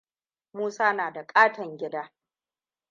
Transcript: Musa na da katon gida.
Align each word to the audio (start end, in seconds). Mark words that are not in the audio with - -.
Musa 0.53 0.93
na 0.93 1.11
da 1.11 1.25
katon 1.25 1.77
gida. 1.77 2.11